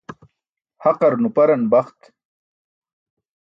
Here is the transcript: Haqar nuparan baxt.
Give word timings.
Haqar 0.83 1.13
nuparan 1.21 1.63
baxt. 1.71 2.01